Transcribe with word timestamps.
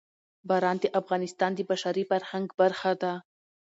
باران 0.49 0.77
د 0.81 0.85
افغانستان 0.99 1.51
د 1.55 1.59
بشري 1.71 2.03
فرهنګ 2.11 2.47
برخه 2.61 2.91
ده. 3.01 3.13